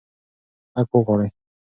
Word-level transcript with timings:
حق 0.75 0.89
وغواړئ. 0.97 1.29